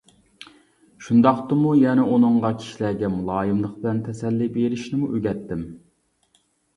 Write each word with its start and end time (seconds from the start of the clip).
شۇنداقتىمۇ 1.07 1.73
يەنە 1.79 2.05
ئۇنىڭغا 2.13 2.49
كىشىلەرگە 2.61 3.09
مۇلايىملىق 3.17 3.75
بىلەن 3.83 3.99
تەسەللى 4.07 4.47
بېرىشنىمۇ 4.57 5.11
ئۆگەتتىم. 5.13 5.63